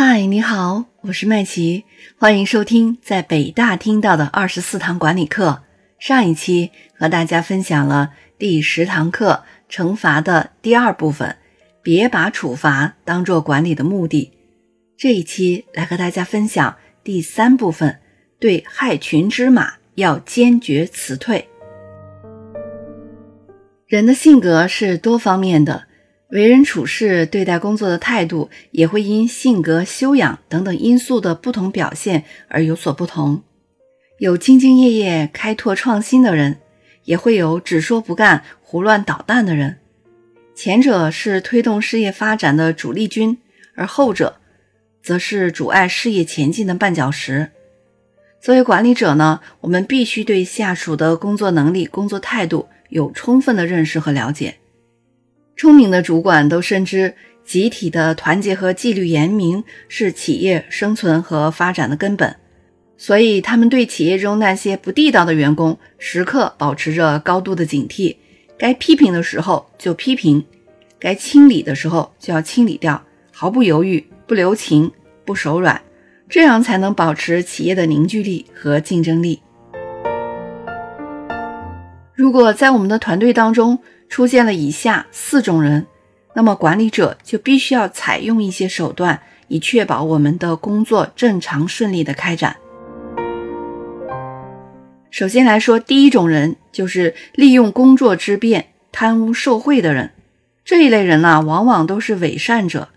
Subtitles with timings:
[0.00, 1.84] 嗨，你好，我是麦琪，
[2.16, 5.64] 欢迎收听在北大听到的二十四堂管理课。
[5.98, 11.36] 上一期和大家分享了第十堂课惩罚的第二部分，
[11.82, 14.30] 别把处罚当做管理的目的。
[14.96, 17.98] 这一期来和大家分享第三部分，
[18.38, 21.48] 对害群之马要坚决辞退。
[23.88, 25.87] 人的性格是多方面的。
[26.30, 33.42] 为人处事、对待工作的态度，也会因性格、修养等等因素的不同表现而有所不同。
[34.18, 36.58] 有兢兢业业、开拓创新的人，
[37.04, 39.78] 也会有只说不干、胡乱捣蛋的人。
[40.54, 43.38] 前者是推动事业发展的主力军，
[43.74, 44.36] 而后者
[45.02, 47.52] 则是阻碍事业前进的绊脚石。
[48.38, 54.56] 作为管理者呢，我们必须对下属的工作能力、工作态度有充分的认识和了解。
[55.58, 57.12] 聪明的主管都深知，
[57.44, 62.36] 集体的团结和纪律严明是企业生存和发展的根本，
[62.96, 68.14] 所以他们对企业中那些不地道的员工时刻保持着高度的警惕。
[68.56, 70.44] 该批评的时候就批评，
[70.96, 73.02] 该清理的时候就要清理掉，
[73.32, 74.88] 毫不犹豫、不留情、
[75.24, 75.82] 不手软，
[76.28, 79.40] 这样才能保持企业的凝聚力和竞争力。
[82.14, 83.78] 如果在我们的团队当中，
[84.08, 85.86] 出现了以下四种人，
[86.34, 92.56] 那么管理者就必须要采用一些手段，以确保我们的工作正常顺利的开展。
[95.10, 100.10] 首先来说，第一种人就是利用工作之便贪污受贿的人。
[100.64, 102.88] 这一类人呢，往往都是伪善者，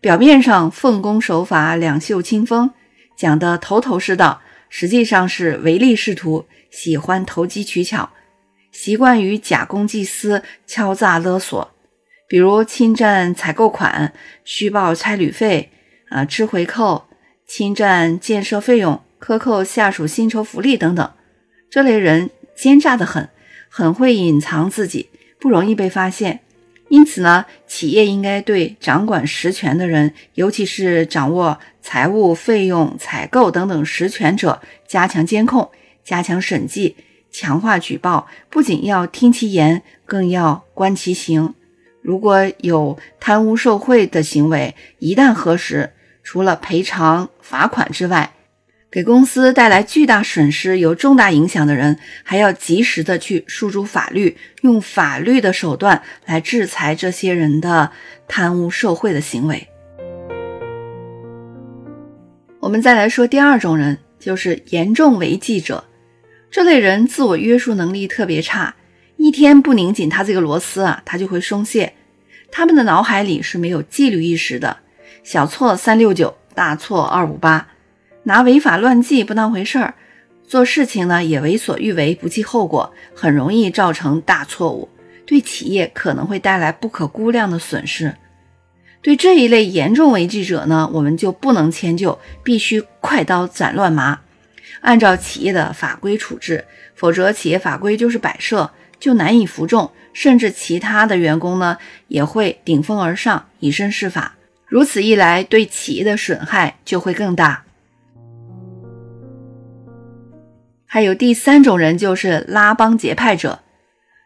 [0.00, 2.70] 表面上奉公守法、两袖清风，
[3.16, 8.10] 讲的头头是道，实际上是唯利是图，喜欢投机取巧。
[8.74, 11.70] 习惯于假公济私、敲诈勒索，
[12.28, 14.12] 比如侵占采购款、
[14.44, 15.70] 虚报差旅费、
[16.08, 17.06] 啊吃回扣、
[17.46, 21.08] 侵占建设费用、克扣下属薪酬福利等等。
[21.70, 23.28] 这类人奸诈的很，
[23.68, 25.08] 很会隐藏自己，
[25.40, 26.40] 不容易被发现。
[26.88, 35.70] 因此呢，企业应该对掌管实权的人，尤其是掌握财务、费用、采购等等实权者，加强监控，
[36.04, 36.96] 加强审计。
[37.34, 41.52] 强化举报，不仅要听其言，更要观其行。
[42.00, 45.90] 如果有贪污受贿的行为，一旦核实，
[46.22, 48.32] 除了赔偿罚款之外，
[48.88, 57.90] 给公司带来巨大损失、有重大影响的人，还要及时的去诉诸法律，用法律的手段来制裁这些人的
[58.28, 59.66] 贪污受贿的行为。
[62.60, 65.82] 我们再来说第二种人，就是严重违纪者。
[66.54, 68.76] 这类人自我约束能力特别差，
[69.16, 71.94] 一天不拧紧他这个螺丝啊，他就会松懈。
[72.52, 74.76] 他们的脑海里是没有纪律意识的，
[75.24, 77.66] 小错三六九，大错二五八，
[78.22, 79.94] 拿违法乱纪不当回事儿，
[80.46, 84.88] 做事情呢也为所欲为，不计后果，很容易造成大错误，
[85.26, 88.14] 对企业可能会带来不可估量的损失。
[89.02, 94.20] 对这一类严重违纪者呢，我们就不能迁就，必须快刀斩乱麻。
[94.84, 96.62] 按照企业的法规处置，
[96.94, 101.78] 否则企业法规就是摆设，就难以服众，甚至其他的员工呢
[102.08, 104.34] 也会顶风而上，以身试法。
[104.66, 107.64] 如此一来，对企业的损害就会更大。
[110.84, 113.60] 还有第三种人，就是拉帮结派者。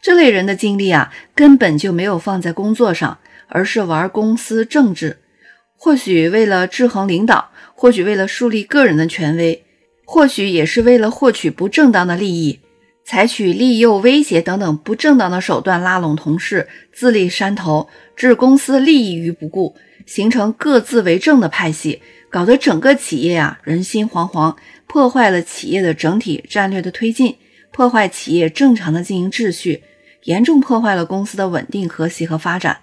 [0.00, 5.18] 这类人的精力啊，根本就没有放在工作上，而是玩公司政治。
[5.76, 9.64] 或许为了制衡领导，或许为了树立个人的权威。
[10.04, 12.60] 或许也是为了获取不正当的利益，
[13.04, 19.74] 采取利诱、威胁等等不正当的手段拉拢同事，自立山头，置公司利益于不顾，
[20.06, 22.00] 形成各自为政的派系，
[22.30, 24.56] 搞得整个企业啊人心惶惶，
[24.86, 27.36] 破坏了企业的整体战略的推进，
[27.72, 29.82] 破坏企业正常的经营秩序，
[30.24, 32.78] 严重破坏了公司的稳定、和谐和发展。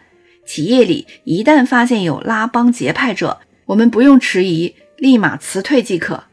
[0.45, 6.23] 企业里一旦发现有拉帮结派者，我们不用迟疑，立马辞退即可。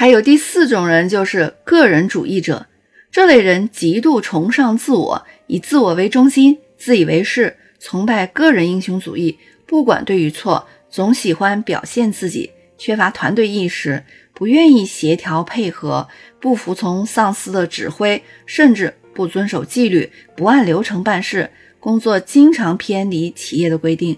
[0.00, 2.68] 还有第四种人，就是个人主义者。
[3.10, 9.36] 这类人极度崇尚自我，以自我为中心，自以为是，崇拜个人英雄主义，
[9.66, 16.06] 不管对与错，总喜欢表现自己，缺乏团队意识，不愿意协调配合，
[16.38, 24.16] 不服从上司的指挥，甚至不遵守纪律，不按流程办事，工作经常偏离企业的规定，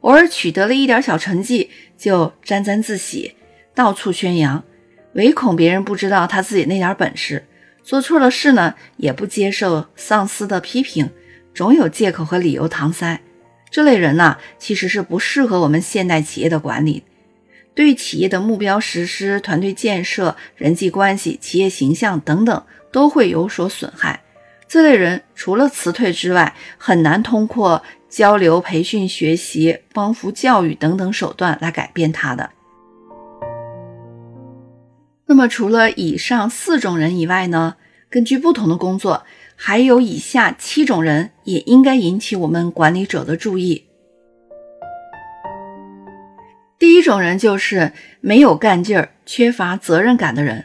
[0.00, 3.36] 偶尔取得了一点小成绩，就沾沾自喜，
[3.72, 4.64] 到处宣扬。
[5.14, 7.44] 唯恐别人不知道他自己那点本事，
[7.82, 11.10] 做错了事呢，也不接受上司的批评，
[11.54, 13.20] 总有借口和理由搪塞。
[13.70, 17.04] 这类人呢，其实是不适合我们现代企业的管理，
[17.74, 22.62] 对企业的目标实施、团队建设、人际关系、企业形象等等
[22.92, 24.22] 都会有所损害。
[24.68, 32.50] 这类人除了辞退之外，很难通过交流、培训、学习、帮扶教育等等手段来改变他的。
[35.30, 37.76] 那么，除了以上四种人以外呢？
[38.10, 39.22] 根据不同的工作，
[39.54, 43.84] 还有以下七种人也应该引起我们管理者的注意。
[46.80, 50.64] 第一种人就是没有干劲儿、缺乏责任感的人，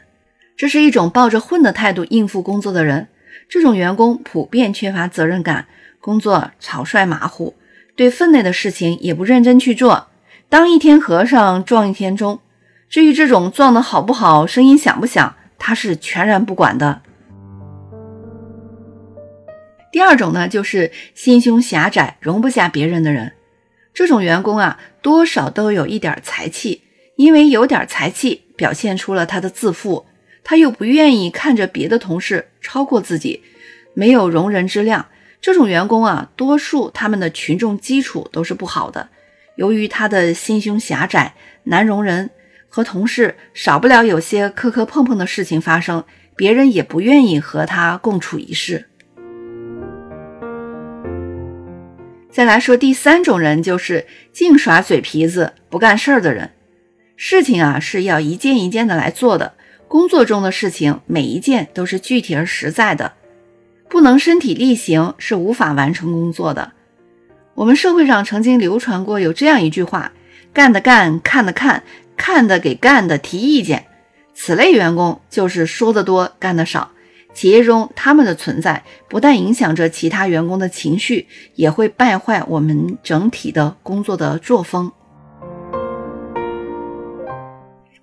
[0.58, 3.08] 这是一种抱着混的态度应付工作的人。
[3.48, 5.68] 这种员工普遍缺乏责任感，
[6.02, 7.54] 工作草率马虎，
[7.96, 10.08] 对分内的事情也不认真去做，
[10.50, 12.40] 当一天和尚撞一天钟。
[12.90, 17.02] 至于这种撞的好不好，声音响不响，他是全然不管的。
[19.92, 23.32] 第二种呢，就是心胸狭窄、容不下别人的人。
[23.94, 26.84] 这种员工啊，多少都有一点财气，
[27.16, 30.06] 因为有点财气，表现出了他的自负。
[30.44, 33.42] 他又不愿意看着别的同事超过自己，
[33.94, 35.06] 没有容人之量。
[35.42, 39.10] 这种员工啊，多数他们的群众基础都是不好的。
[39.56, 41.34] 由于他的心胸狭窄，
[41.64, 42.30] 难容人。
[42.76, 46.04] 和同事少不了有些磕磕碰碰的事情发生，
[46.36, 48.90] 别人也不愿意和他共处一室。
[52.30, 56.52] 再来说第三种人，就是净耍嘴皮子不干事儿的人。
[57.16, 59.54] 事情啊是要一件一件的来做的，
[59.88, 63.14] 工作中的事情每一件都是具体而实在的，
[63.88, 66.74] 不能身体力行是无法完成工作的。
[67.54, 70.12] 我们社会上曾经流传过有这样一句话：
[70.52, 71.82] 干的干，看的看。
[72.18, 73.86] 看的给干的提意见，
[74.34, 76.92] 此类员工就是说的多干的少。
[77.34, 84.90] 企业中他们的存在不但影响着其他员工的情绪，也会败坏我们整体的工作的作风。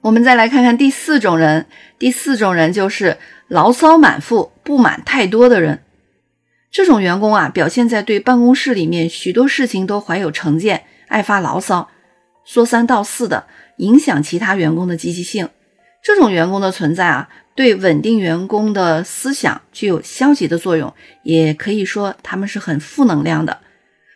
[0.02, 1.66] 我们再来看看第四种人，
[1.98, 3.16] 第四种人就是
[3.48, 5.82] 牢骚满腹、不满太多的人。
[6.70, 11.88] 这种员工啊，表现在对办公室里面许多事情都怀有成见，爱发牢骚，
[12.44, 13.46] 说三道四的。
[13.78, 15.48] 影响其他员工的积极性，
[16.02, 20.92] 这种员工的存在啊，对稳定员工的思想具有消极的作用，
[21.22, 23.58] 也可以说他们是很负能量的。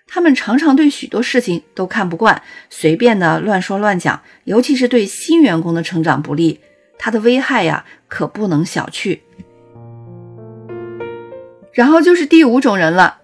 [0.09, 6.61] 他们常常对许多事情都看不惯，随便的乱说乱讲，尤其是对新员工的成长不利，
[6.97, 9.19] 他的危害呀可不能小觑。
[11.73, 13.19] 然后就是第五种人了，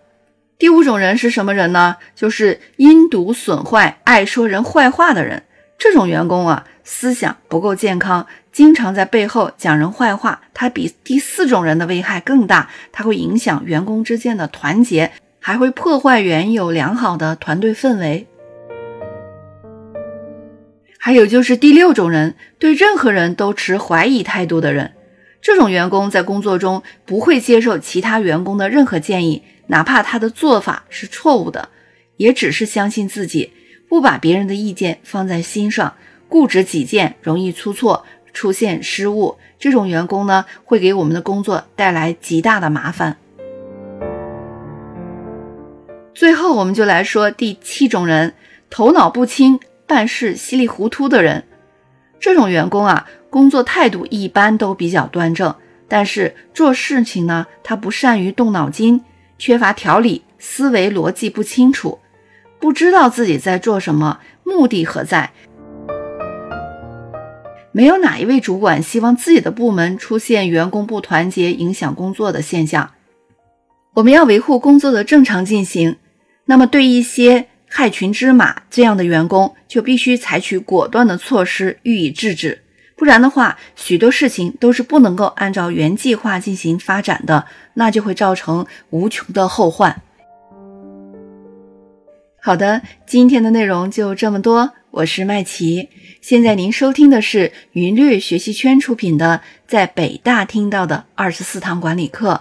[0.58, 1.96] 第五种人是什么人呢？
[2.17, 5.44] 就是阴毒损坏、爱说人坏话的人。
[5.82, 18.29] 这种员工啊，思想不够健康，经常在背后讲人坏话，他比第四种人的危害更大，他会影响员工之间的团结，还会破坏原有良好的团队氛围。
[21.00, 24.93] 还有就是第六种人，对任何人都持怀疑态度的人，
[25.40, 31.70] 这种员工在工作中不会接受其他员工的任何建议，哪怕他的做法是错误的，
[32.19, 33.52] 也只是相信自己。
[33.92, 35.92] 不把别人的意见放在心上，
[36.26, 39.36] 固执己见，容易出错，出现失误。
[39.58, 43.18] 这种员工呢，会给我们的工作带来极大的麻烦。
[46.14, 48.32] 最后，我们就来说第七种人：
[48.70, 51.44] 头脑不清、办事稀里糊涂的人。
[52.18, 55.54] 这种员工啊，工作态度一般都比较端正，
[55.87, 59.04] 但是做事情呢，他不善于动脑筋，
[59.38, 61.99] 缺乏条理，思维逻辑不清楚。
[62.62, 65.33] 不知道自己在做什么，目的何在？
[67.73, 72.92] 没有哪一位主管希望自己的部门出现员工不团结、影响工作的现象。
[73.95, 75.97] 我们要维护工作的正常进行，
[76.45, 82.62] 那么对一些害群之马这样的员工，就必须采取果断的措施予以制止。
[82.97, 90.00] 不然的话，许多事情都是不能够按照原计划进行发展的，那就会造成无穷的后患。
[92.44, 94.72] 好的，今天的内容就这么多。
[94.90, 95.88] 我是麦琪，
[96.20, 102.32] 现在您收听的是云律学习圈出品的《在北大听到的二十四堂管理课》。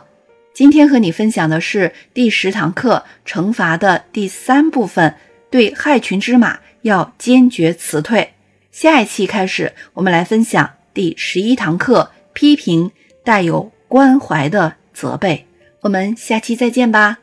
[0.56, 5.14] 今天和你分享的是第十堂课惩罚的第三部分，
[5.52, 8.28] 对害群之马要坚决辞退。
[8.72, 12.90] 下一期开始，我们来分享第十一堂课批评
[13.24, 15.46] 带有关怀的责备。
[15.82, 17.20] 我们下期再见吧。